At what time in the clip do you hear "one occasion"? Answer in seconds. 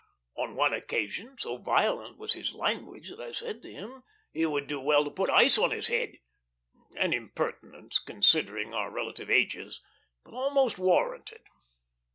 0.55-1.37